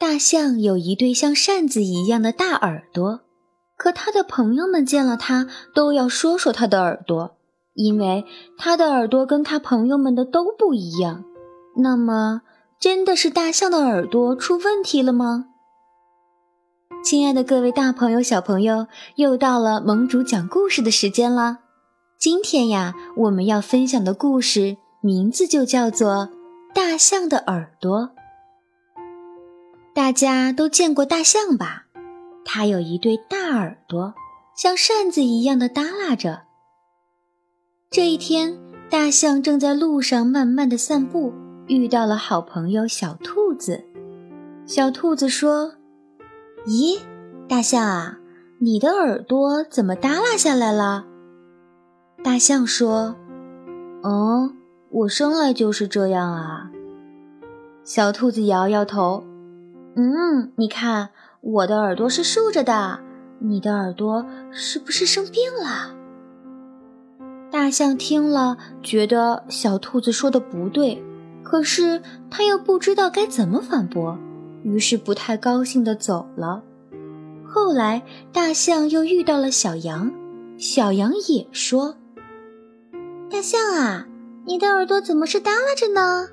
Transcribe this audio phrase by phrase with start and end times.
[0.00, 3.20] 大象有一对像扇子一样的大耳朵，
[3.76, 7.36] 可它的朋友们见了它都要说说它的耳朵，
[7.74, 8.24] 因为
[8.56, 11.22] 它的耳朵跟它朋友们的都不一样。
[11.76, 12.40] 那么，
[12.80, 15.48] 真的是大象的耳朵出问题了吗？
[17.04, 18.86] 亲爱的各位大朋友、小朋友，
[19.16, 21.58] 又到了盟主讲故事的时间了。
[22.18, 26.30] 今天呀，我们要分享的故事名字就叫做
[26.74, 28.00] 《大象的耳朵》。
[29.92, 31.86] 大家都见过大象吧？
[32.44, 34.14] 它有一对大耳朵，
[34.56, 36.42] 像扇子一样的耷拉着。
[37.90, 41.32] 这一天，大象正在路上慢慢的散步，
[41.66, 43.84] 遇到了好朋友小兔子。
[44.64, 45.74] 小兔子说
[46.66, 47.00] ：“咦，
[47.48, 48.18] 大象啊，
[48.58, 51.06] 你的耳朵怎么耷拉下来了？”
[52.22, 53.16] 大象说
[54.02, 54.52] ：“哦，
[54.90, 56.70] 我生来就是这样啊。”
[57.82, 59.24] 小兔子摇摇头。
[59.94, 63.00] 嗯，你看我的耳朵是竖着的，
[63.40, 65.94] 你的耳朵是不是生病了？
[67.50, 71.02] 大象听了，觉得小兔子说的不对，
[71.42, 74.16] 可是他又不知道该怎么反驳，
[74.62, 76.62] 于是不太高兴的走了。
[77.44, 80.12] 后来，大象又遇到了小羊，
[80.56, 81.96] 小羊也说
[83.28, 84.06] ：“大象啊，
[84.46, 86.28] 你的耳朵怎么是耷拉着呢？”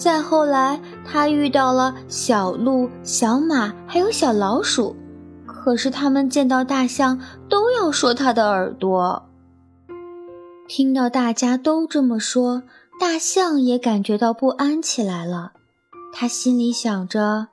[0.00, 4.96] 再后来，他遇到了小鹿、小马，还有小老鼠。
[5.44, 7.20] 可是他们见到大象，
[7.50, 9.28] 都要说他的耳朵。
[10.66, 12.62] 听到大家都这么说，
[12.98, 15.52] 大象也感觉到不安起来了。
[16.14, 17.48] 他心里想着：“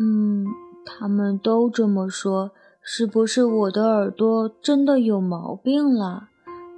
[0.00, 0.46] 嗯，
[0.86, 6.28] 他们都这么说，是不是我的耳朵真的有毛病了？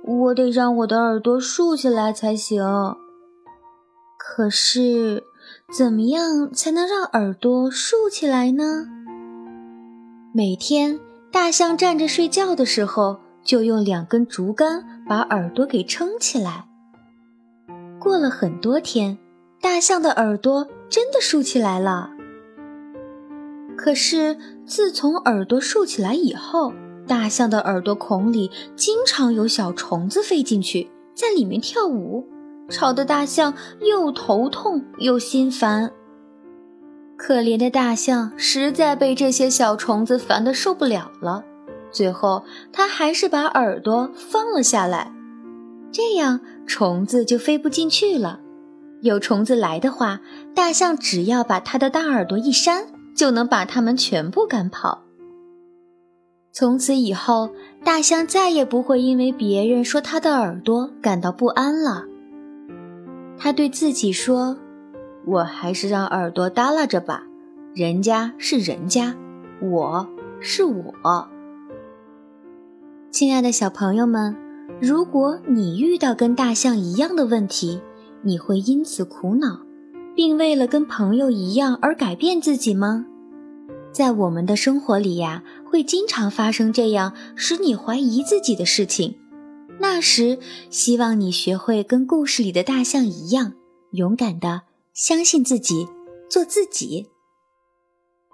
[0.05, 2.61] 我得让我的耳朵竖起来才行。”
[4.27, 5.23] 可是，
[5.77, 8.87] 怎么样才能让耳朵竖起来呢？
[10.33, 10.99] 每天，
[11.31, 16.65] 大象站着睡觉的时候，就用两根竹竿把耳朵给撑起来。
[18.01, 19.19] 过了很多天，
[19.61, 22.11] 大象的耳朵真的竖起来了。
[23.77, 26.73] 可是，自从耳朵竖起来以后，
[27.07, 32.27] 大象的耳朵孔里经常有小虫子飞进去，在里面跳舞。
[32.69, 35.91] 吵得大象又头痛又心烦。
[37.17, 41.45] 可怜的大象实在被这些小虫子烦得受不了了，
[41.91, 45.13] 最后它还是把耳朵放了下来，
[45.93, 48.41] 这样虫子就飞不进去了。
[49.01, 50.21] 有虫子来的话，
[50.55, 55.03] 大象只要把它的大耳朵一扇，就能把它们全部赶跑。
[56.53, 57.51] 从此以后，
[57.85, 62.05] 大象再也不会因为别人说它的耳朵感到不安了。
[63.45, 64.57] 他对自己说
[65.29, 67.25] ：“我还是让耳朵耷拉着吧，
[67.75, 69.15] 人家是人家，
[69.61, 70.09] 我
[70.41, 71.29] 是我。”
[73.13, 74.35] 亲爱的小朋友们，
[74.81, 77.83] 如果你遇到跟大象一样的问题，
[78.23, 79.61] 你会因此苦恼，
[80.17, 83.05] 并为了跟朋友一样而改变自己吗？
[83.93, 89.17] 在我们的生活里呀，会经常发生这样使你怀疑自己的事情。
[89.81, 90.39] 那时，
[90.71, 93.53] 希望你学会跟故事里的大象一样，
[93.93, 94.63] 勇敢的
[94.93, 95.87] 相信自己，
[96.29, 97.09] 做自己。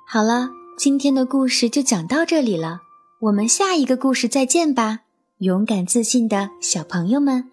[0.07, 2.81] 好了，今天的故事就讲到这里了，
[3.21, 5.01] 我们下一个故事再见吧，
[5.39, 7.51] 勇敢自信的小朋友们。